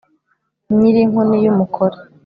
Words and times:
nyiri 0.77 0.99
inkoni 1.05 1.37
yu 1.43 1.57
mukore, 1.59 1.97